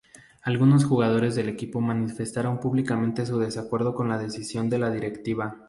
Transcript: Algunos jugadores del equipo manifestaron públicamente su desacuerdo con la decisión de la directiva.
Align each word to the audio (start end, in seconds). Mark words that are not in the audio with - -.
Algunos 0.41 0.83
jugadores 0.83 1.35
del 1.35 1.47
equipo 1.47 1.79
manifestaron 1.79 2.59
públicamente 2.59 3.23
su 3.23 3.37
desacuerdo 3.37 3.93
con 3.93 4.09
la 4.09 4.17
decisión 4.17 4.67
de 4.67 4.79
la 4.79 4.89
directiva. 4.89 5.59